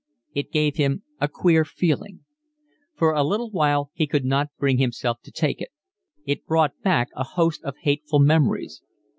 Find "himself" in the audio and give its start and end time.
4.79-5.21